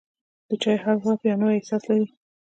د 0.47 0.49
چای 0.61 0.77
هر 0.83 0.95
غوړپ 1.01 1.21
یو 1.23 1.39
نوی 1.41 1.55
احساس 1.57 1.83
لري. 1.89 2.07